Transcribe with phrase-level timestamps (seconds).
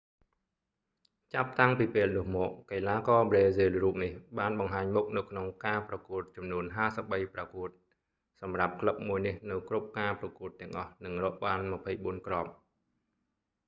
[1.33, 7.69] ចាប់តាំងពីពេលនោះមក កីឡាករប្រេស៊ីលរូបនេះបានបង្ហាញមុខនៅក្នុងការប្រកួតចំនួន 53ប្រកួត
[8.41, 11.57] សម្រាប់ក្លឹបមួយនេះនៅគ្រប់ការប្រកួតទាំងអស់ និងរកបាន
[11.91, 12.49] 24 គ្រាប់